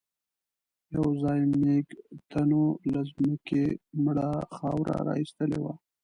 يوځای 0.95 1.41
مېږتنو 1.59 2.63
له 2.93 3.01
ځمکې 3.13 3.63
مړه 4.03 4.29
خاوره 4.55 4.97
را 5.07 5.13
ايستلې 5.21 5.59
وه. 5.63 5.73